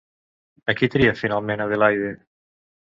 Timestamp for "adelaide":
1.69-2.13